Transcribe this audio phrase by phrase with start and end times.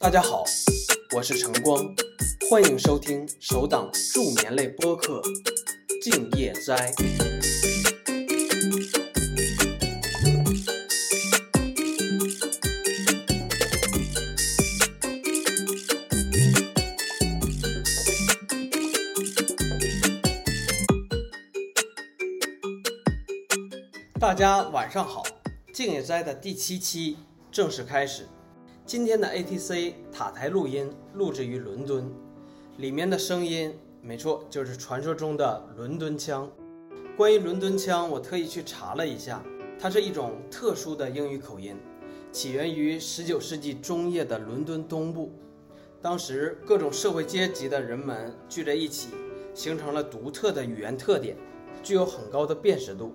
[0.00, 0.44] 大家好，
[1.16, 1.92] 我是晨光，
[2.48, 5.20] 欢迎收听首档助眠类播客
[6.00, 6.92] 《静夜斋》。
[24.20, 25.24] 大家晚上好，
[25.72, 27.16] 静夜斋的第七期
[27.50, 28.24] 正式开始。
[28.88, 32.10] 今天的 ATC 塔台录音录制于伦敦，
[32.78, 36.50] 里面的声音没错，就是传说中的伦敦腔。
[37.14, 39.44] 关于伦敦腔，我特意去查了一下，
[39.78, 41.76] 它是一种特殊的英语口音，
[42.32, 45.34] 起源于19世纪中叶的伦敦东部。
[46.00, 49.10] 当时各种社会阶级的人们聚在一起，
[49.52, 51.36] 形成了独特的语言特点，
[51.82, 53.12] 具有很高的辨识度。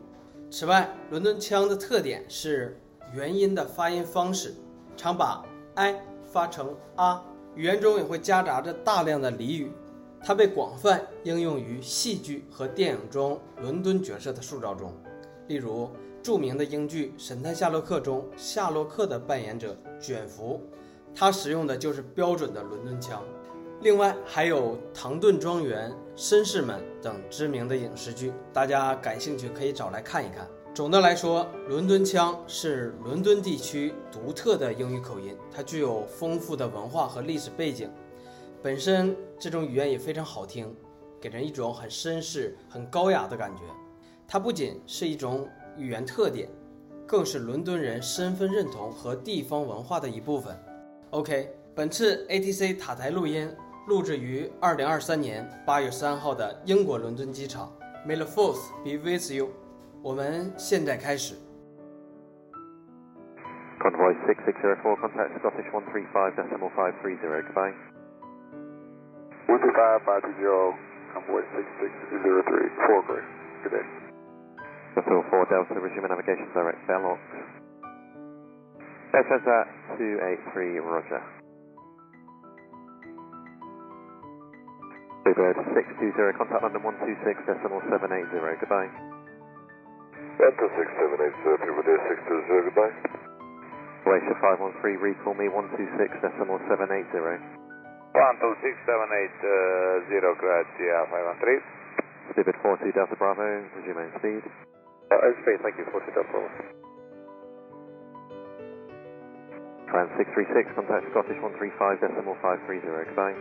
[0.52, 2.80] 此外，伦敦腔的特点是
[3.12, 4.53] 元音的发音方式，
[4.95, 5.44] 常把
[5.75, 5.95] i
[6.31, 7.23] 发成啊，
[7.55, 9.71] 语言中也会夹杂着大量的俚语。
[10.25, 14.94] 它被广泛应用于戏剧和电影中伦敦角色的塑造中，
[15.47, 15.89] 例如
[16.21, 20.61] 著名的英剧《神探夏洛克》中，夏洛克的扮演者卷福，
[21.13, 23.21] 他使用的就是标准的伦敦腔。
[23.81, 30.47] 另外还有《唐顿庄园》《绅士们》等知名的影视剧，大家感兴趣可以找来看一看。
[30.73, 37.91] 总的来说，伦敦腔是伦敦地区独特的英语口音，它具有丰富的文化和历史背景。
[38.59, 40.75] 本身这种语言也非常好听，
[41.21, 43.61] 给人一种很绅士、很高雅的感觉。
[44.27, 46.49] 它不仅是一种语言特点，
[47.05, 50.57] 更是伦敦人身份认同和地方文化的一部分。
[51.11, 53.47] OK，本次 ATC 塔台录音。
[53.85, 57.69] 录制于二零二三年八月三号的英国伦敦机场。
[58.07, 59.49] May the force be with you。
[60.03, 61.34] 我们现在开始。
[63.78, 67.75] Convoy 6604, contact Scottish 135 decimal 530, goodbye.
[69.47, 70.75] 135
[71.15, 73.22] Convoy 6603, Forbury,
[73.62, 73.87] good day.
[74.94, 77.19] Bristol 4 Delta, resume navigation direct Belloc.
[79.15, 79.66] Air Transat
[79.97, 81.22] 283, roger.
[85.22, 88.91] Bluebird 620, contact London 126 decimal 780, goodbye.
[90.38, 92.95] Delta 6780, Bluebird 620, goodbye.
[94.03, 95.94] Glacier 513, recall me 126
[96.25, 97.05] decimal 780.
[98.13, 101.61] 12678, uh, Grazie, 513.
[102.33, 103.45] Bluebird 42 Delta Bravo,
[103.77, 104.44] resume main speed.
[105.11, 106.50] Uh, airspace, thank you, 42 Delta Bravo.
[109.94, 112.81] Tran 636, contact Scottish 135 decimal 530,
[113.13, 113.38] goodbye.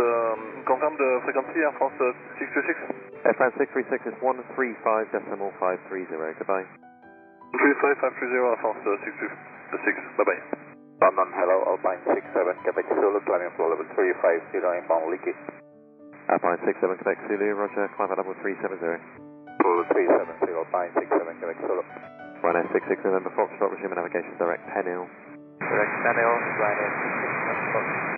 [0.00, 3.26] Um, confirm the frequency, Air France uh, 626.
[3.26, 6.62] Air France 636 is 135 decimal 530, goodbye.
[7.58, 8.94] 135, 530, Air France uh,
[9.74, 10.42] 626, bye bye.
[11.02, 12.22] London, hello, Alpine 67,
[12.62, 15.34] Quebec Zulu, climbing flow level 350, inbound leaky.
[16.30, 18.78] Alpine 67 Quebec Zulu, roger, climb at level 370.
[19.58, 21.82] Flow 370, Alpine 67, Quebec Zulu.
[22.46, 25.04] Ryanair 66 November Foxtrot, resume navigation direct Penil.
[25.58, 26.92] Direct Daniel, Ryanair
[28.06, 28.09] 66,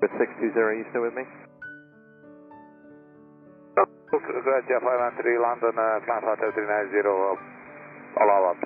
[0.00, 1.28] With 620, are you still with me?
[3.76, 7.36] Grazie, 513, London, uh, climb flight 390, uh,
[8.24, 8.60] allow up.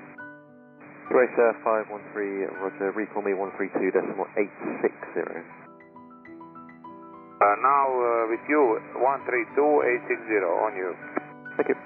[1.10, 5.42] Racer 513, roger, recall me 132 decimal 860.
[7.42, 10.94] Uh, now uh, with you, 132860, on you.
[11.58, 11.78] Thank you.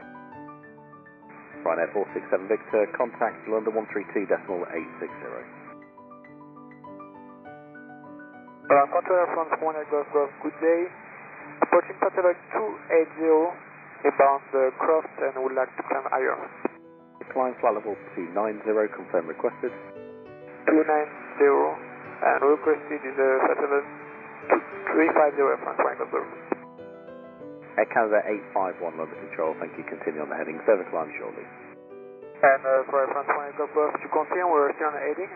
[1.65, 5.68] Ryanair 467 Victor, contact London 132 decimal 860.
[8.69, 10.81] Uh, Control France 1 Golf Golf, good day.
[11.65, 13.57] Approaching satellite 280,
[14.05, 16.37] inbound uh, Croft and would like to climb higher.
[17.17, 19.73] Decline flight level 290, confirm requested.
[20.69, 23.89] 290, and requested is uh, satellite
[24.53, 26.29] 350 France 1 Golf Golf.
[27.81, 28.21] Air Canada
[28.53, 29.85] 851 London Control, thank you.
[29.89, 30.61] Continue on the heading.
[30.69, 31.49] Service climb shortly.
[32.45, 35.33] And uh, for France 1 Golf Golf, to confirm we're still on the heading.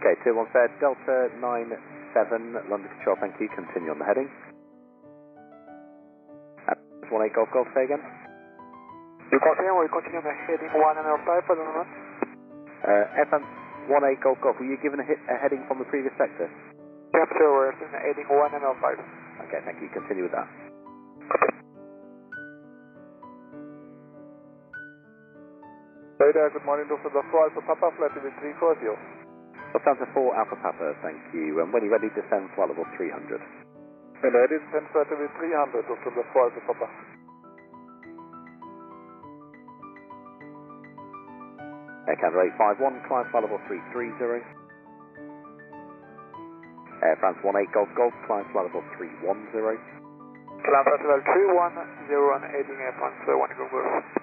[0.00, 3.52] Okay, 210 Delta 97, London Control, thank you.
[3.52, 4.32] Continue on the heading.
[6.64, 8.00] Uh, and 18 Golf Golf, say again.
[9.28, 11.88] You continue, we continue on the heading 105 for the moment.
[12.80, 13.44] Uh, FM
[13.92, 16.48] 18 Golf Golf, were you given a, hit, a heading from the previous sector?
[17.12, 18.40] Yep, sir, we're in heading 105.
[18.40, 19.92] Okay, thank you.
[19.92, 20.48] Continue with that.
[26.16, 27.12] Radar, good morning, Dr.
[27.12, 29.20] Buffalo, Alpha Papa, flight 340.
[29.70, 31.62] Well, Delta 4 Alpha Papa, thank you.
[31.62, 33.38] And when you're ready, descend flight level 300.
[34.18, 36.90] When ready, descend flight level 300, Delta 4 Alpha Papa.
[42.10, 42.50] Air Canada
[42.82, 44.42] 851, climb flight level 330.
[47.06, 49.54] Air France 18 Golf Golf, climb flight level 310.
[49.54, 54.19] Climb flight level 310 and heading Air France 1 Golf Golf.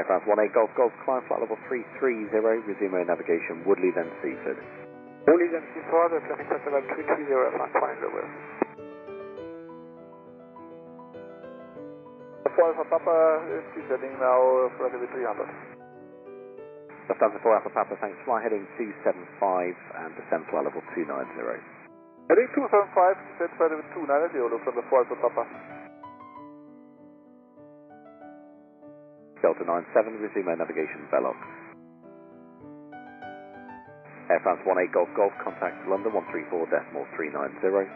[0.00, 4.56] Air France 18 Golf Golf, climb flight level 330, resume air navigation, Woodley then Seaford.
[5.28, 8.32] Woodley then Seaford, climbing flight level 330 Air France 1 Golf Golf.
[12.52, 13.16] Four for Papa
[13.48, 15.72] is descending now for level 300.
[17.08, 18.16] Lufthansa 4 Alpha Papa, thanks.
[18.24, 21.20] Fly heading 275 and descend flight level 290.
[22.28, 25.44] Heading 275, descend flight level 290, Lufthansa 4 Alpha Papa.
[29.42, 31.34] Delta 97, resume air navigation, Velox.
[34.30, 37.90] Air France 18 Golf Golf, contact London 134 decimal 390.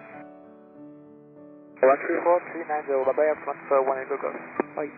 [1.87, 4.43] 134, 390, bye bye, Air France uh, 1 Golf Golf.
[4.75, 4.90] Bye.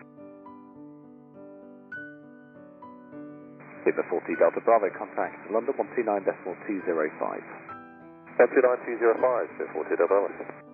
[3.84, 7.44] Super 40 Delta Bravo, contact London 129 decimal 205.
[8.40, 10.67] 129, 205, Super 40 Delta Bravo.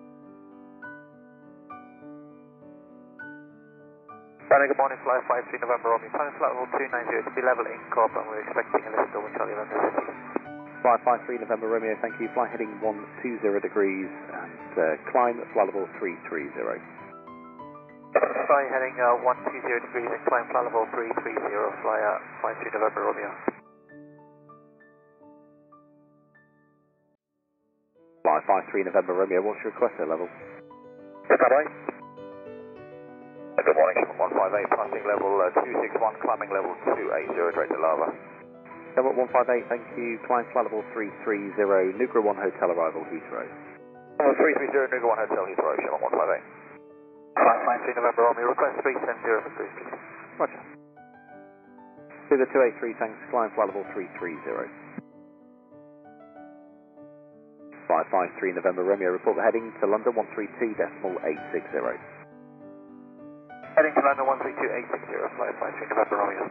[4.55, 5.19] Friday, good morning, flight
[5.51, 6.07] 53 November Romeo.
[6.15, 9.27] Final flight level 290 to be level in Corp and we're expecting a lift over
[9.35, 10.15] Charlie London City.
[10.79, 12.31] 53 November Romeo, thank you.
[12.31, 16.55] Flight heading 120 degrees and uh, climb flight level 330.
[16.55, 16.79] Flight
[18.71, 21.19] heading uh, 120 degrees and climb flight level 330,
[21.83, 23.35] fly uh, 53 November Romeo.
[28.23, 28.39] Fly
[28.71, 30.31] 53 November Romeo, what's your request level?
[31.27, 31.84] Bye-bye.
[33.55, 38.11] Good morning, 158, passing level uh, 261, climbing level 280, direct to Lava.
[38.99, 40.19] Level 158, thank you.
[40.27, 43.47] Climb flight level 330, Nugra 1 Hotel arrival, Heathrow.
[44.19, 46.43] Level 330, Nugra 1 Hotel, Heathrow, Sherman 158.
[47.39, 49.75] Flight 53 November Romeo, request 370 for please.
[50.35, 50.61] Roger.
[52.27, 53.15] To the 283, thanks.
[53.31, 54.67] Climb flight level 330.
[57.87, 62.14] 553 November Romeo, report the heading to London 132 decimal 860.
[63.75, 64.55] Heading to London 132,
[64.87, 66.47] 860, flight 53 November Romeo.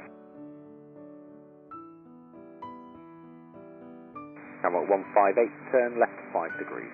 [4.61, 6.93] Camel 158, turn left 5 degrees.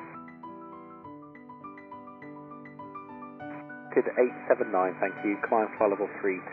[3.99, 4.71] Kid 879,
[5.03, 5.35] thank you.
[5.51, 6.47] Climb flight level 320.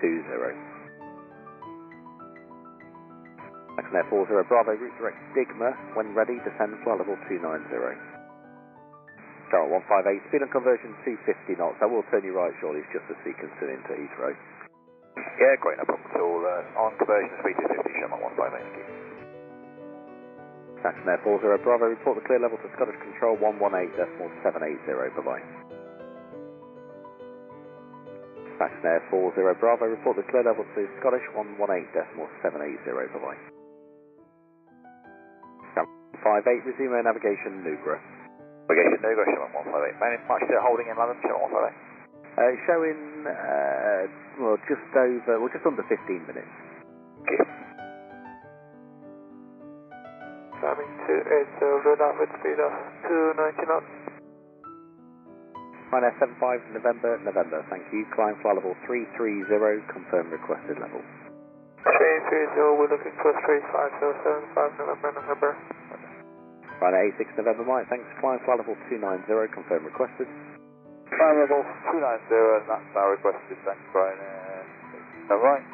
[3.77, 5.77] Saxon Air 40 Bravo, route direct Digma.
[5.93, 7.69] When ready, descend flight level 290.
[9.53, 11.77] Charlotte 158, speed and conversion 250 knots.
[11.77, 14.33] That will turn you right shortly, it's just a sequence into Heathrow.
[15.37, 16.41] Yeah, great, no problem at all.
[16.41, 18.85] Uh, on conversion speed 250, Sherman 158, thank you.
[20.81, 25.13] Saxon Air 40 Bravo, report the clear level to Scottish Control 118.780.
[25.21, 25.64] Bye-bye.
[28.59, 32.15] Air 40 Bravo, report the clear level to Scottish 118.780.
[33.13, 33.55] Bye-bye.
[36.25, 38.01] 58, resume navigation, Nugra.
[38.65, 40.01] Navigation Nugra, Sherman 158.
[40.01, 41.95] Main much still holding in London, Sherman 158.
[42.35, 44.01] Uh, showing, uh,
[44.41, 46.49] well, just over, well, just under 15 minutes.
[47.23, 47.41] Okay.
[50.59, 52.73] Climbing 280, load out with speed of
[53.05, 54.14] 290 knots.
[55.93, 58.05] Ryanair 75 November, November, thank you.
[58.17, 59.47] Climb flight level 330,
[59.93, 61.01] confirm requested level.
[61.85, 65.51] 330, we're looking for 35075 November, November.
[66.81, 68.09] Ryanair 86 November, Mike, thanks.
[68.17, 70.27] Climb flight level 290, confirm requested.
[71.13, 71.61] Climb level
[71.93, 74.17] 290, and that's our requested, thanks, Brian.
[74.17, 75.65] Uh, Alright.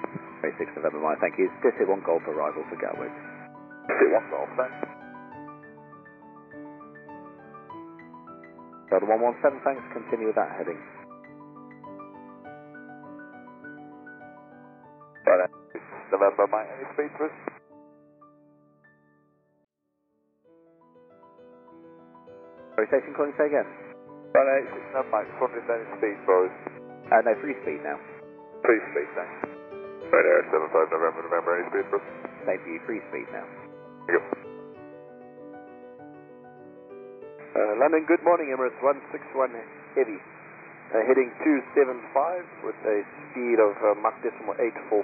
[0.44, 1.48] 86 November, Mike, thank you.
[1.64, 3.16] District 1 Golf arrival for Gatwick.
[3.88, 5.01] Sit one golf, thanks.
[8.92, 9.82] Delta 117, thanks.
[9.98, 10.78] Continue with that heading.
[15.26, 15.80] Right, uh,
[16.14, 16.70] November, mate.
[16.78, 17.36] Any speed for us?
[22.76, 23.68] Sorry, station calling, say again.
[24.36, 25.28] Right, uh, 86 November, mate.
[25.30, 25.70] Just wondering if
[26.00, 26.56] speed for us.
[27.12, 27.98] Uh, no, free speed now.
[28.66, 29.38] Please speed, thanks.
[30.10, 31.52] Right, uh, Air 75 November, November.
[31.60, 32.08] Any speed for us?
[32.48, 33.48] Same for you, free speed now.
[34.08, 34.41] Thank you.
[37.52, 39.52] Uh, London, good morning, Emirates 161
[40.00, 40.16] Heavy.
[40.96, 45.04] Uh, heading 275 with a speed of uh, Mach decimal 845.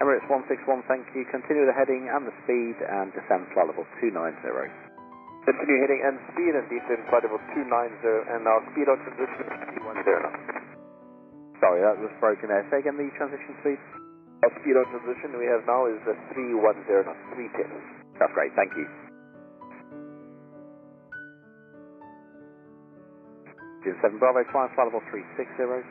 [0.00, 1.28] Emirates 161, thank you.
[1.28, 4.32] Continue the heading and the speed and descend flight level 290.
[5.44, 9.76] Continue heading and speed and descend flight level 290 and our speed on transition is
[9.76, 11.60] 210.
[11.60, 12.64] Sorry, that was broken there.
[12.72, 13.76] Say again the transition speed?
[14.40, 18.16] Our speed on transition we have now is uh, 310 310.
[18.16, 18.88] That's great, thank you.
[23.82, 25.82] June 7 Bravo, climb flight level 360.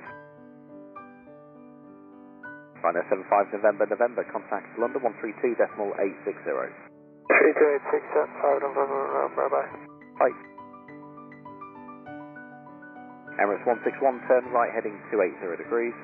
[2.82, 6.72] Rhino 75 November, November, contact London 132 decimal 860.
[7.28, 9.70] 3286 at 5 November, bye bye.
[10.18, 10.38] Bye.
[13.44, 15.96] Emirates 161, turn right heading 280 degrees.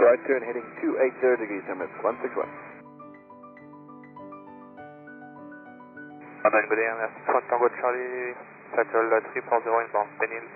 [0.00, 2.48] Right turn heading 280 degrees, Emirates 161.
[6.42, 7.20] London Good AM, merci.
[7.46, 8.34] Tango Charlie,
[8.72, 10.08] Shuttle 340 inbound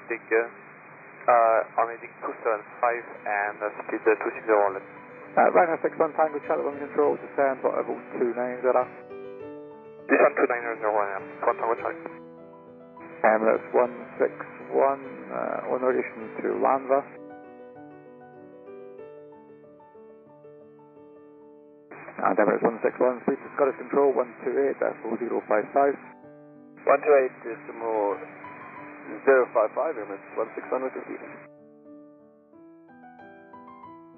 [0.08, 4.88] dig uh, Armadic 275 and uh, speed uh, 260 left.
[5.36, 8.72] Uh, Rhino 61 Tango Charlie, one control, descend, level 290.
[10.08, 11.20] Descend 2901, yeah.
[11.44, 12.00] Tango Charlie.
[13.20, 17.04] Emirates 161, uh, on relation to Landva.
[22.16, 26.15] And Emirates 161, speed to Scottish Control 128, decimal 055.
[26.86, 28.14] 128 decimal
[29.26, 31.18] 055, Emirates 161 with the speed.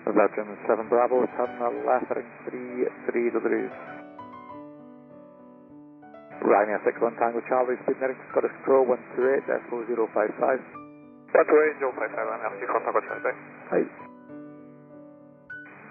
[0.05, 1.57] Legend 7 Bravo, turn
[1.89, 3.73] left heading 33 degrees.
[6.45, 10.61] Ryanair 61 Tango Charlie, speed to Scottish Control 128, decimal 055.
[11.33, 12.21] 128 055,
[12.53, 12.65] merci.
[12.69, 13.37] Tango Charlie.
[13.73, 13.81] Hi.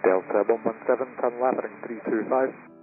[0.06, 1.58] Delta 117, turn left
[1.90, 2.77] 325.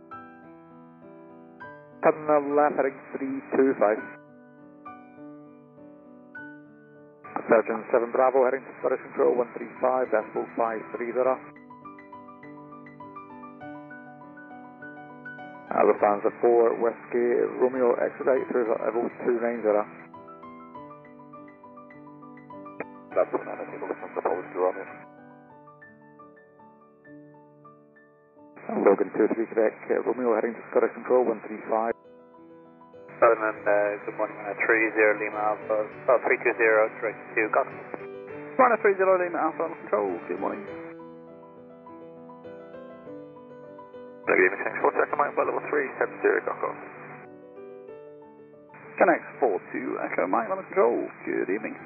[2.04, 3.96] Turn left heading 325.
[7.48, 11.32] Surgeon 7 Bravo heading to Scottish Control 135, decimal 530.
[15.72, 19.64] Uh, Lufthansa 4 Whiskey Romeo expedite through level 290.
[23.16, 24.84] That's the banana table from the Polish Romeo.
[28.84, 29.72] Logan 23 Quebec
[30.04, 31.93] Romeo heading to Scottish Control 135.
[33.22, 37.70] Southern, uh, good morning, uh, 30 Lima Alpha, uh, 320, direct to Cox.
[38.58, 40.66] Rhino 30 Lima Alpha on control, good morning.
[44.26, 46.74] Good evening, thanks for second Mike, level 370, Cox.
[48.98, 51.78] Connect 42 Echo Mike on control, good evening.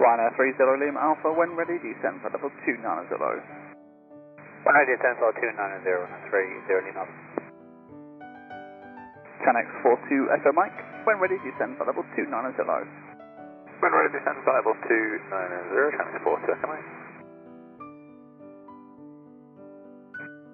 [0.00, 3.61] Rhino 30 Lima Alpha, when ready, descend for level 290.
[4.62, 7.14] When ready, descend for 290 and 30 Lima Alpha.
[9.42, 12.30] Connect 42 Echo Mike, when ready, descend for level 290.
[13.82, 16.88] When ready, descend for level 290, Connect 42 Echo Mike.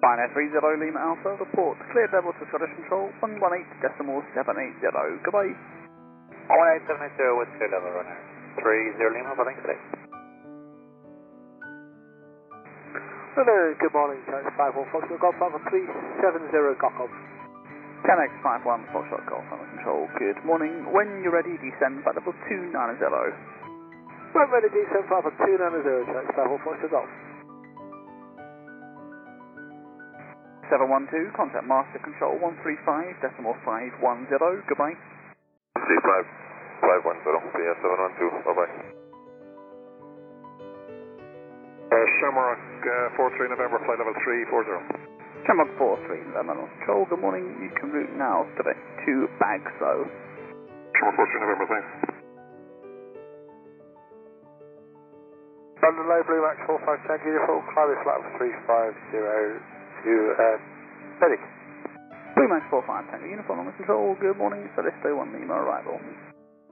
[0.01, 5.21] Rhino 30 Lima Alpha, report cleared level to Scottish Control 118 decimal 780.
[5.21, 5.53] Goodbye.
[6.49, 8.17] 18780 with clear level runner.
[8.57, 9.98] 30 Lima Alpha, thanks today.
[13.39, 17.07] Hello, good morning, Connect 51 Foxtrot Golf Alpha 370 Cockle.
[18.03, 20.83] Connect 51 Foxtrot Golf on control, good morning.
[20.91, 22.99] When you're ready, descend for level 290.
[24.35, 25.55] When ready, descend for Alpha 290,
[26.11, 27.11] Connect 51 Foxtrot Golf.
[30.67, 34.67] 712, contact master control 135 decimal 510.
[34.67, 34.99] Goodbye.
[35.79, 36.27] 35,
[36.83, 38.98] 510, yeah, 712, bye bye.
[41.89, 45.09] Uh, Shamrock uh, 43 November, flight level 340.
[45.41, 45.73] Shamrock
[46.05, 47.49] 43, November control, good morning.
[47.57, 48.77] You can route now direct
[49.09, 50.05] to Bagso.
[51.01, 51.89] Shamrock 43 November, thanks.
[55.81, 59.09] London Low Blue Max 453 uniform, climb flat of 350
[60.05, 60.57] to uh,
[61.25, 61.41] Medic.
[62.37, 64.61] Blue Max 45 Tango uniform on control, good morning.
[64.77, 65.97] Celeste 1 Lima arrival.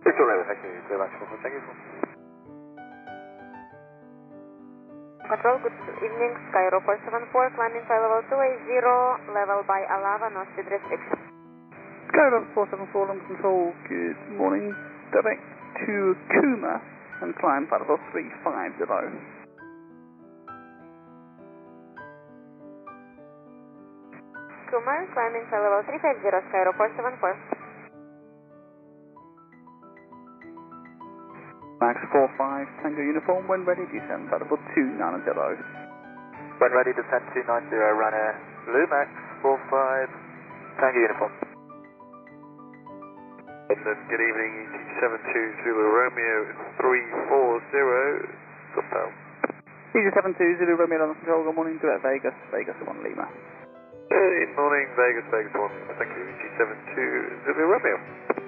[0.05, 0.77] It's alright, thank you.
[0.85, 2.06] Blue Max 453, thank you.
[5.27, 6.31] Control, good evening.
[6.55, 11.19] Skyro 474, climbing flight level 280, level by Alava, no speed restriction.
[12.07, 14.71] Skyro 474 on control, good morning.
[15.11, 15.43] Direct
[15.83, 16.79] to Kuma
[17.19, 18.87] and climb flight level 350.
[24.71, 27.56] Kumar, climbing flight level 350, Skyro 474.
[32.17, 35.21] 45 Tango uniform, when ready, descend flight level 290.
[36.57, 38.33] When ready, descend 290, runner
[38.65, 39.05] Blue Max
[39.45, 40.09] 45,
[40.81, 41.33] Tango uniform.
[43.69, 46.37] London, good evening, EG72 Zulu Romeo
[46.81, 48.33] 340,
[48.73, 49.13] good pal.
[49.93, 51.77] EG72 Zulu Romeo on control, good morning.
[51.77, 53.29] Direct Vegas, Vegas 1 Lima.
[54.09, 56.97] Good morning, Vegas, Vegas 1, thank you, EG72
[57.45, 58.46] Zulu Romeo.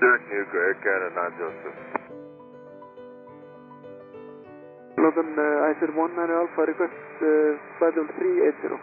[0.00, 2.04] Direct Nuke, Air Canada 902.
[4.98, 8.74] London, uh, I said 19 Alpha, request uh, flight level 380.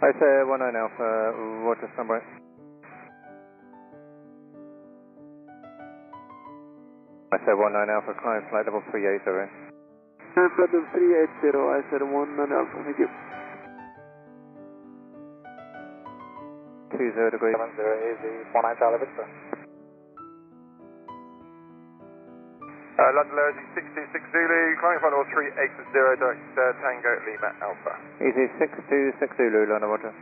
[0.00, 1.08] I say 19 Alpha,
[1.66, 2.18] Roger, standby.
[7.30, 9.20] I say 19 Alpha, climb flight level 380.
[9.20, 12.10] Uh, flight level 380, I said 19
[12.50, 13.10] Alpha, thank you.
[16.90, 17.54] 20 degrees.
[17.54, 17.76] 70
[18.12, 19.49] easy, 19 Charlie
[23.00, 23.64] Uh, London Loyalty
[24.12, 26.20] 626 Zulu, climbing flight level 380, direct
[26.52, 27.96] uh, Tango Lima Alpha.
[28.20, 30.12] Easy 626 Zulu, London, Roger.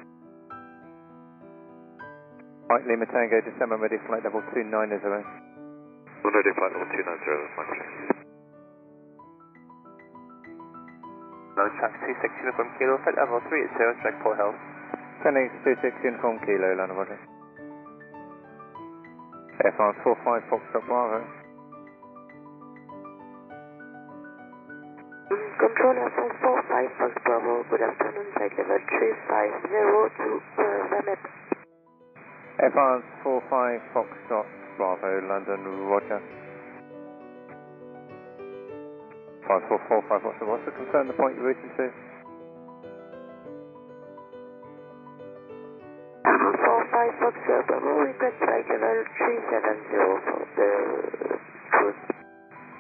[2.71, 4.95] Mike Lima Tango, December ready, flight level 290.
[4.95, 8.15] Ready, flight level 290, that's my please.
[11.59, 14.55] Low track 26 Uniform Kilo, flight level 380, check Port Health.
[15.27, 17.19] 1026 Uniform Kilo, London, Roger.
[19.67, 21.38] Air France 45 Foxtrot Bravo.
[25.59, 29.75] Control Airport 45 Fox Bravo, good afternoon, flight level 350
[30.15, 31.19] to uh, Zamet.
[32.63, 34.47] Air France 45 Foxtrot
[34.79, 35.59] Bravo, London,
[35.91, 36.23] Roger.
[39.51, 41.91] France 445 Foxtrot, what's the confirm the point you're routing to?
[46.23, 47.35] Airport 45 Fox
[47.67, 50.71] Bravo, request flight level 370 for the
[51.75, 52.18] cruise.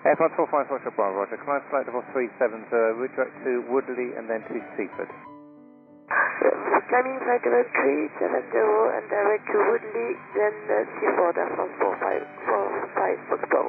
[0.09, 1.37] Air France 45 Foxtrot Bravo, Roger.
[1.45, 2.65] Climb flight level 370,
[2.97, 5.05] route direct to Woodley and then to Seaford.
[5.05, 7.69] Uh, climbing flight level
[8.17, 13.69] 370 and direct to Woodley, then uh, Seaford, Air France 45 45 Fox Bravo.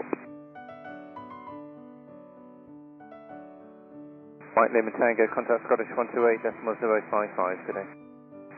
[4.56, 7.88] Mike Lima Tango, contact Scottish 128 decimal 055 today.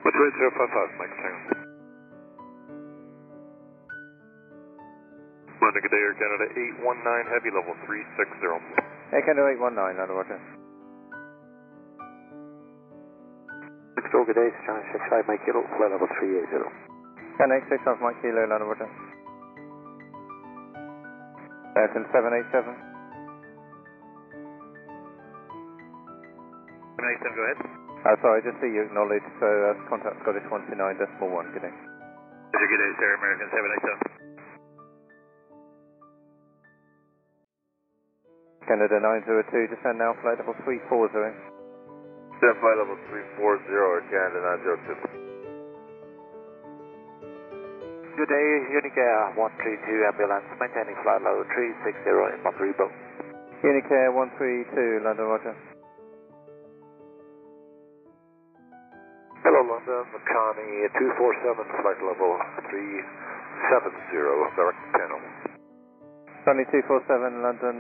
[0.06, 1.61] Which way 055, Mike Tango?
[5.72, 6.52] London, good day, Air Canada
[6.84, 9.16] 819 Heavy, level 360.
[9.16, 10.40] Air Canada 819, London, Roger.
[13.96, 16.68] Control, good day, China 65, Mike Kilo, flight level 380.
[17.40, 18.92] Can 865 Mike Kilo, London, Roger.
[21.80, 22.68] Ayrton 787.
[27.00, 27.60] 787, go ahead.
[28.12, 31.72] Oh, sorry, just see you acknowledged, so uh, contact Scottish 129 decimal 1, good day.
[31.72, 34.21] Roger, good day, sir, American 787.
[38.67, 41.34] Canada 902, descend now, flight level 340.
[42.38, 45.21] Stand flight level 340, Air Canada 902.
[48.21, 52.74] Good day, Unicare 132 ambulance, maintaining flight level 360 in Monterrey
[53.65, 55.56] Unicare 132, London, Roger.
[59.41, 62.38] Hello, London, Connie 247, flight level
[62.69, 65.51] 370, direct panel.
[66.41, 67.77] Sunny 247, London,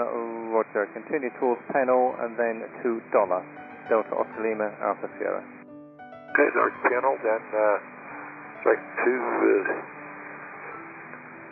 [0.53, 0.85] Roger.
[0.93, 3.41] Continue towards panel and then to Dolas,
[3.89, 5.41] Delta Oscar Lima, Alpha Sierra.
[5.41, 7.77] Okay, direct panel, then uh,
[8.61, 9.65] direct to uh,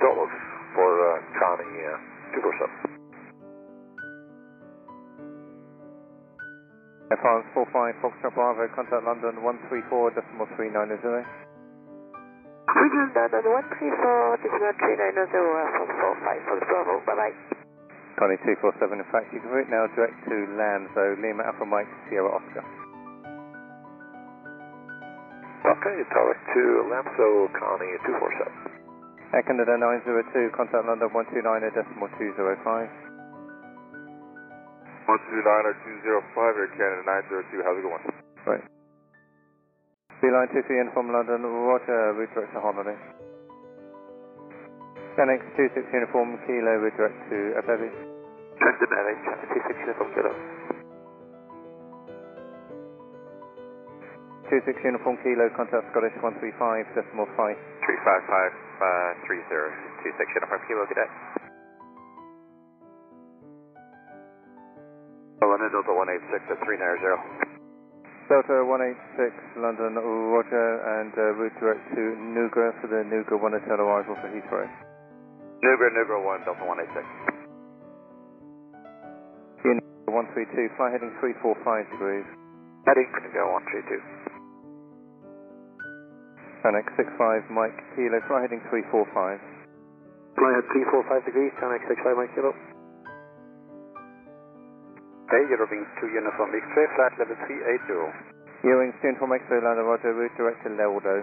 [0.06, 0.34] Dolas
[0.78, 2.78] for uh, Connie uh, 247.
[7.10, 10.14] Air France 45 Foxtrot Bravo, contact London 134
[12.70, 13.10] Mm-hmm.
[13.10, 13.10] decimal 390.
[13.10, 17.34] Region London 134, decimal 390, Air 45 Fox Bravo, bye bye.
[18.18, 22.30] Connie 247, in fact, you can route now direct to Lamso, Lima Alpha Mike Sierra
[22.36, 22.66] Oscar.
[25.66, 28.70] Okay, direct to Lamso, Connie 247.
[29.34, 32.90] Air Canada 902, contact London 129 decimal 205.
[35.10, 37.02] 129 or 205, Air Canada
[37.50, 38.06] 902, how's it going?
[38.46, 38.66] Right.
[40.20, 42.98] Beeline 23 in from London, Roger, route direct to Holiday.
[45.16, 47.88] Phoenix 26 uniform, Kilo, route direct to Abebi.
[48.60, 50.32] Check the damage, 26 Uniform Kilo.
[54.52, 57.56] 26 uniform, Kilo, contact Scottish 135, decimal 5.
[57.88, 58.52] 355,
[58.84, 59.40] uh, 30,
[60.04, 61.10] 26 Uniform Kilo, good day.
[65.40, 67.59] London Delta 186 at 390.
[68.30, 70.70] Delta 186, London, Roger,
[71.02, 74.70] and uh, route direct to Nugra for the Nugra 1 hotel arrival for Heathrow.
[75.66, 77.02] Nugra, Nugra 1, Delta 186.
[79.66, 79.82] Unit
[80.14, 80.46] 132,
[80.78, 82.30] fly heading 345 degrees.
[82.86, 83.98] Heading Nugra 132.
[86.62, 89.42] Panic 65, Mike, Kilo, fly heading 345.
[90.38, 92.54] Fly at 345 degrees, China 65, Mike Kilo.
[95.38, 98.66] Eurowings 2 Uniform X-ray, flight level 380.
[98.66, 101.22] Ewing, Uniform X-ray, London, Roger, route direct to Leldo.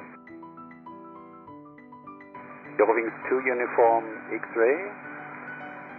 [2.78, 4.78] Eurowings 2 Uniform X-Ray,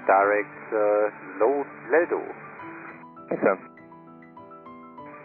[0.07, 1.11] direct uh,
[1.43, 2.23] low Ledo.
[3.27, 3.57] Yes, sir.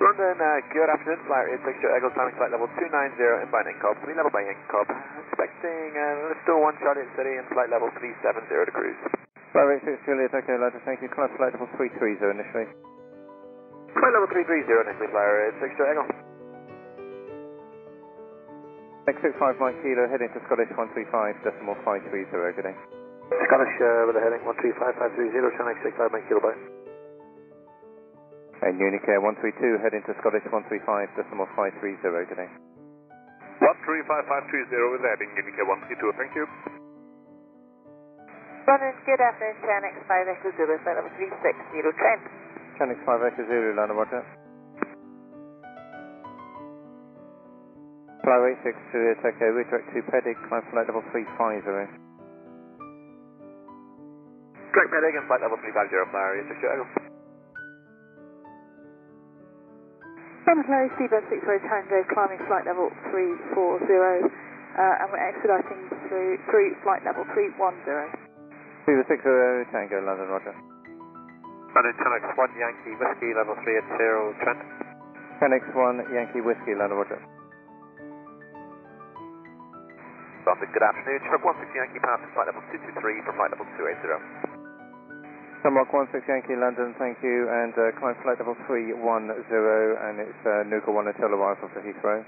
[0.02, 4.34] London, uh, good afternoon, flyer 86 Eagle, climbing flight level 290, inbound Incobb, 3 level
[4.34, 4.90] by Incobb,
[5.30, 9.21] expecting uh, lift 1 Charlie City and flight level 370 to cruise.
[9.52, 11.12] Flyer 86 Juliet Echo, London, thank you.
[11.12, 12.64] Climb flight level 330 initially.
[13.92, 16.08] Flight level 330 initially, flyer 86 Eagle.
[19.12, 22.76] X65 Mike Kilo, heading to Scottish 135, decimal 530, good day.
[23.44, 26.56] Scottish uh, with a heading 135530, Channel 65 Mike Kilo by.
[28.64, 32.48] And Unicare 132, heading to Scottish 135, decimal 530, good day.
[33.60, 36.48] 135530 with heading Unicare 132, thank you.
[38.62, 42.22] London, good afternoon, Channel 5 Echo Zulu, flight level 360, Trent.
[42.78, 44.22] Channel 5 Echo Zulu, London, roger.
[48.22, 51.42] Flyer 86 Juliet Echo, redirect to Pedig, climb flight level 350.
[54.70, 56.86] Direct Medic and flight level 350, flyer 86 Eagle.
[60.46, 66.38] London Hello, Seabird 6 Road Tango, climbing flight level 340, uh, and we're expediting through,
[66.46, 68.31] through flight level 310.
[68.82, 70.50] Fever 60 Tango, London, roger.
[71.70, 74.58] London Channel 1 Yankee Whiskey level 380, Trent.
[75.38, 77.22] 10x1 Yankee Whiskey, London, roger.
[80.42, 84.18] London, good afternoon, Chinook 16 Yankee pass flight level 223 for flight level 280.
[85.62, 90.66] Sunrock 16 Yankee London, thank you, and uh, climb flight level 310, and it's uh,
[90.66, 92.26] Nugra 1 Hotel arrival for Heathrow.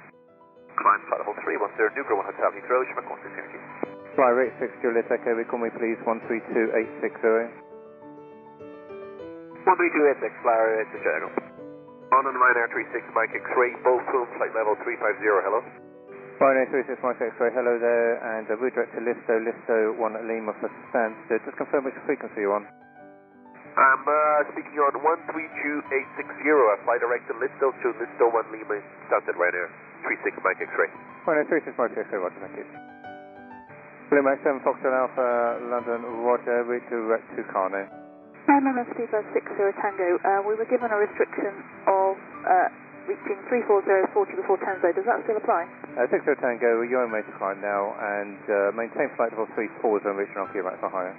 [0.78, 3.93] Climb flight level 310, Nuclear 1 Hotel Heathrow, Chinook 16 Yankee.
[4.14, 7.50] Fly rate 6 Juliet Echo, recall me please 132860.
[9.66, 11.34] 13286, flyer 86 Eagle.
[12.14, 15.58] On and Ryanair 36 Mike X-ray, both full flight level 350, hello.
[16.38, 20.70] Ryanair 36 Mike X-ray, hello there, and uh, redirect to Listo, Listo 1 Lima for
[20.94, 21.42] Stansted.
[21.42, 22.70] Just confirm which frequency you're on.
[23.74, 28.78] I'm uh, speaking on 132860, I fly direct to Listo to Listo 1 Lima,
[29.10, 29.74] Stansted Ryanair
[30.06, 30.86] 36 Mike X-ray.
[31.26, 32.93] Ryanair 36 Mike X-ray, roger, thank you.
[34.12, 37.88] Blue Max 7 Foxtrot Alpha, London, roger, redirect to Carno.
[38.44, 42.12] Hi, London Seabird 60 Tango, uh, we were given a restriction of
[42.44, 42.68] uh,
[43.08, 45.64] reaching 340 40 before Tango, does that still apply?
[45.96, 50.20] Uh, 60 Tango, you're in motor climb now, and uh, maintain flight level 34 and
[50.20, 51.16] reaching off your right for higher.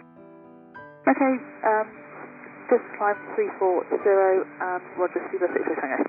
[1.09, 1.33] Okay,
[1.65, 1.89] um,
[2.69, 3.97] just climb 340,
[4.61, 6.05] um, Roger, Seabird 60 Tango.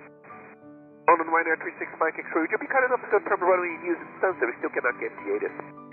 [1.08, 3.72] On and Ryanair 36 Mike X-ray, would you be kind enough to confirm the runway
[3.80, 4.44] you use in Stansted?
[4.44, 5.85] We still cannot get T8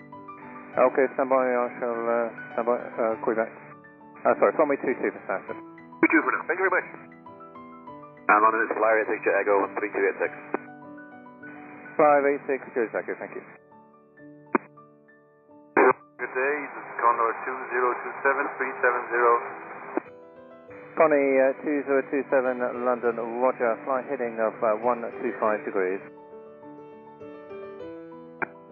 [0.74, 3.54] Okay, stand by, I shall uh, stand by, uh, call you back.
[4.26, 5.54] Uh, sorry, me 22 for.
[6.02, 6.90] We do for now, thank you very much.
[8.26, 10.34] I'm on it's flyer 86 Echo 3286.
[11.94, 13.46] 586, Juliet Echo, thank you.
[15.78, 19.62] Good day, this is Condor 2027 370.
[20.98, 26.02] Connie, uh, 2027 London, roger, fly heading of uh, 125 degrees.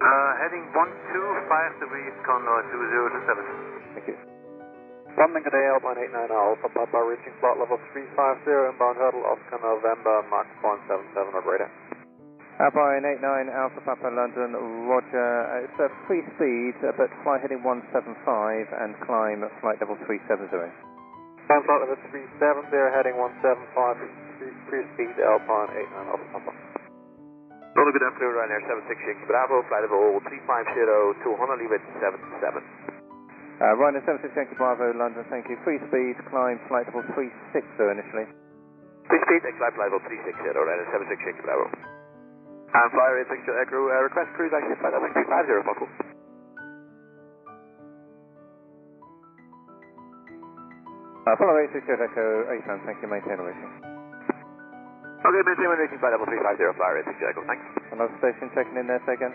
[0.02, 3.94] Uh, heading 125 degrees, Condor 2027.
[3.94, 4.18] Thank you.
[5.14, 8.18] London, good day, Alpine 89 Alpha Papa, reaching flight level 350,
[8.74, 11.70] inbound hurdle Oscar November, Mark 177, operator.
[12.58, 14.58] Alpine 89 Alpha Papa London,
[14.90, 17.94] roger, uh, it's a free speed, uh, but fly heading 175
[18.82, 20.50] and climb flight level 370.
[20.50, 24.02] Climb flight level 370, heading 175,
[24.66, 26.71] free speed, Alpine 89 Alpha Papa.
[27.72, 32.04] Hello, good afternoon, Ryanair 76 Bravo, flight level 350 to Honolulu 77.
[32.04, 35.56] Uh, Ryanair 76 Yankee Bravo London, thank you.
[35.64, 37.64] Free speed, climb flight level 360
[37.96, 38.28] initially.
[39.08, 41.72] Free speed, climb flight level 360, Ryanair 76 Yankee Bravo.
[42.76, 45.92] And flyer 86 Echo, uh, request cruise actually flight level 350, possible.
[51.24, 54.01] Uh, follow 86 Echo, ASAN, thank you, maintain a rating.
[55.22, 57.62] Okay, maintain one rating flight level 350, flyer 86 Echo, thanks.
[57.94, 59.30] Another station checking in there, second.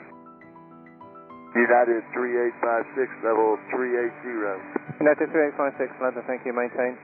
[1.55, 4.99] United 3856, level 380.
[4.99, 6.99] United 3856 London, thank you, maintain.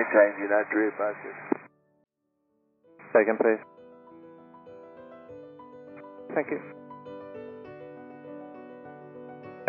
[0.00, 1.68] Maintain, United 3856.
[3.12, 3.60] Say again, please.
[6.32, 6.60] Thank you.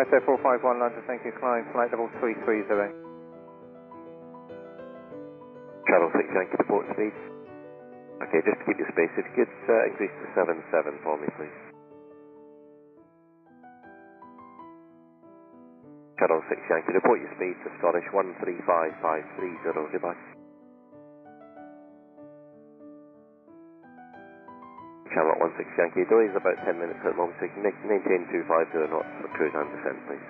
[0.08, 3.03] SA 451 London, thank you, climb flight level 330.
[6.14, 7.14] 6 Yankee to port speed.
[8.22, 11.26] Okay, just to keep your space, if you could uh, increase to 77 for me,
[11.34, 11.58] please.
[16.22, 20.14] Channel 6 Yankee, report your speed to Scottish 135530, goodbye.
[25.14, 27.46] Charlotte 16 Yankee, delay is about 10 minutes at the moment, so
[27.86, 30.26] maintain 250 knots for cruise and descent, please.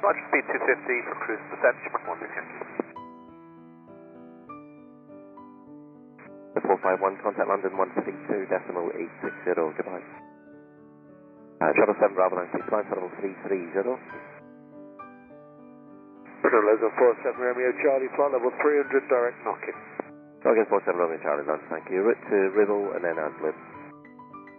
[0.00, 2.85] Roger, speed 250 for cruise descent, Mach 16 Yankee.
[6.66, 10.02] 451, contact London 132 decimal 860, goodbye.
[11.62, 13.96] Uh, Shuttle 7 Bravo 90, flight level 330.
[16.42, 19.78] Hotel Logo 47 Romeo Charlie, flight level 300, direct knocking.
[20.42, 22.02] Target 47 Romeo Charlie, London, thank you.
[22.02, 23.56] Route to Ribble and then Adlib.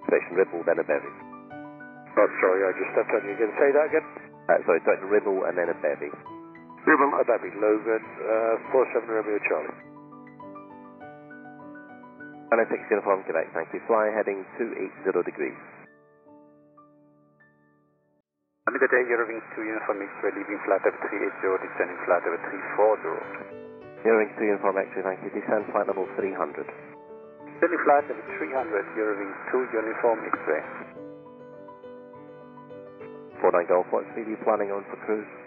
[0.09, 1.11] Station Ribble, then a bevy.
[2.17, 3.51] Oh, sorry, I just stepped on you again.
[3.61, 4.07] Say that again.
[4.49, 6.09] Uh, sorry, direct to Ribble and then a bevy.
[6.87, 9.96] Ribble, Abbey, Logan, uh, 47 Romeo Charlie.
[12.47, 13.83] And 6 uniform Quebec, thank you.
[13.91, 15.59] Fly heading 280 degrees.
[18.63, 21.27] Under good day, Eurowings 2 Uniform X-ray, leaving flight level 380,
[21.59, 24.07] descending flight level 340.
[24.07, 25.31] Eurowings 2 uniform X-ray, thank you.
[25.35, 26.67] Descend flight level 300.
[27.51, 30.63] Descending flight level 300, Eurowings 2 Uniform X-ray.
[33.43, 35.46] 49 Golf, what speed are you planning on for cruise?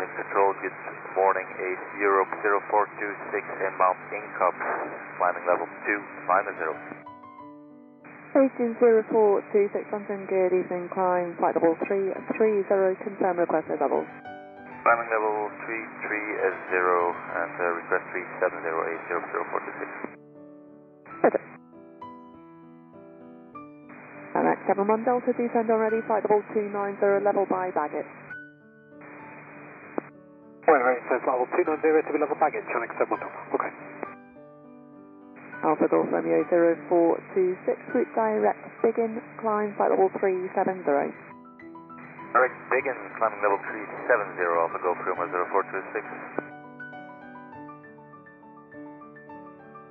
[0.00, 0.24] Mr.
[0.24, 0.72] Control, good
[1.12, 4.56] morning, 8 Europe 0426 inbound Incop,
[5.20, 7.04] climbing level 250.
[8.32, 12.16] Station 0426 London, good evening, climb flight level 330,
[13.04, 14.08] confirm request requested level.
[14.88, 18.08] Climbing level 330 and uh, request
[18.40, 19.84] 370800426.
[21.28, 21.44] Roger.
[24.32, 28.08] Amex 71 Delta, descend on ready, flight level 290, level by baggage.
[30.70, 33.72] Wait, wait, so flight level 290 to be level baggage, Channel 7 Okay.
[35.66, 40.86] Alpha Golf Romeo 0426, route direct, Biggin, climb flight level 370.
[40.86, 46.06] Direct Biggin, climbing level 370, Alpha Golf Romeo 0426.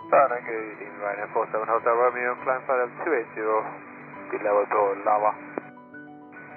[0.07, 5.35] Fahrenheit, good evening, Ryanair 47 Hotel Romeo, climb flight level 280, be level door Lava.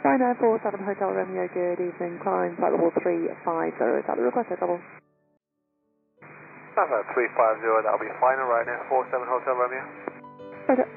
[0.03, 4.27] Ryanair 47 Hotel Romeo, good evening, climb flight level 350, is that the
[4.59, 4.83] level?
[6.75, 9.85] That's at 350, that'll be final, Ryanair 47 Hotel Romeo.
[10.67, 10.91] Roger.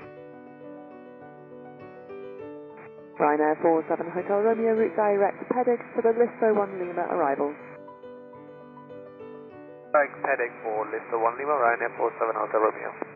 [3.21, 7.53] Ryanair 47 Hotel Romeo, route direct, Pedig for the Listo 1 Lima arrival.
[9.93, 13.14] Thanks, heading for Listo 1 Lima, Ryanair 47 Hotel Romeo.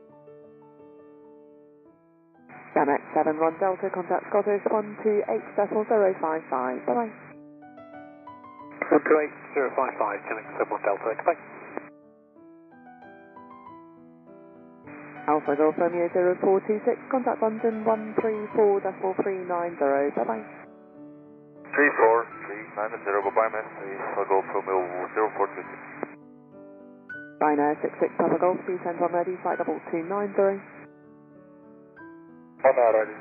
[2.76, 6.86] Yamak 71 Delta, contact Scottish 128.055.
[6.86, 7.10] Bye bye.
[8.90, 11.38] 128.055, Yamak 71 Delta, goodbye.
[15.30, 20.44] Alpha Golf Romeo 0426, contact London 134.4390, bye bye.
[21.70, 24.82] 34390, Goodbye, bye, Alpha Golf Romeo
[25.14, 25.70] 0426.
[27.40, 30.79] Bye now, 66 Papa Golf, descend on ready, flight 2290.
[32.60, 33.16] Panara 2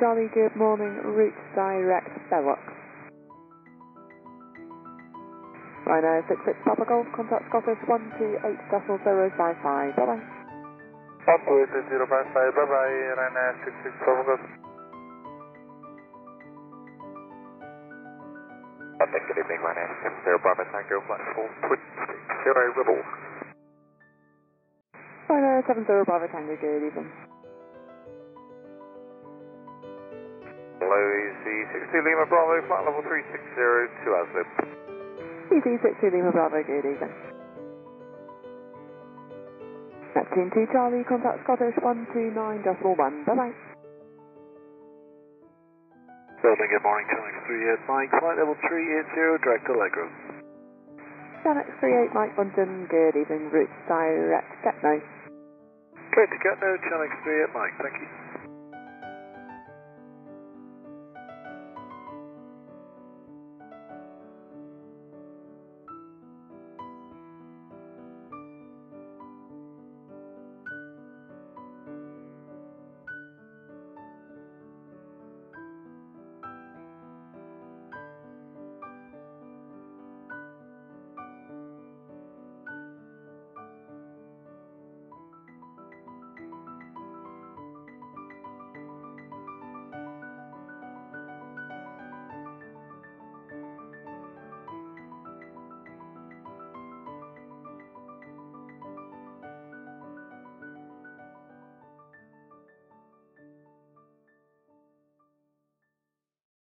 [0.00, 2.58] Charlie, good morning, route direct Belloc.
[5.86, 10.18] Rhino 66 Papa Golf, contact Scottish 128.055, bye bye.
[11.22, 14.42] Papa 88055, bye bye, Rhino 66 Papa Golf.
[18.98, 22.98] Good evening, my name is Tim Sarah Bravo Tango, flight 4260 Rebel.
[25.54, 25.62] Ribble.
[25.62, 27.10] Ryanair 70 Bravo Tango, good evening.
[30.80, 33.54] Hello, easy 60 Lima Bravo, flight level 360
[34.02, 34.50] to Aslip.
[35.54, 37.14] EZ 60 Lima Bravo, good evening.
[40.14, 43.24] Neptune 2 Charlie, contact Scottish 129 decimal 1.
[43.26, 43.54] Bye bye.
[46.42, 50.06] Building, good morning, Channel 38 Mike, flight level 380, direct Allegro.
[51.46, 55.23] Gamex 38 Mike London, good evening, route direct, Getno.
[56.14, 58.43] Great to get now, Channel 38 Mike, thank you.